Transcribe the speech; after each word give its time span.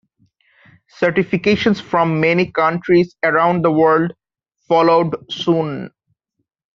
Certifications 0.99 1.79
from 1.79 2.19
many 2.19 2.51
countries 2.51 3.15
around 3.23 3.63
the 3.63 3.71
world 3.71 4.11
followed 4.67 5.15
soon. 5.31 5.91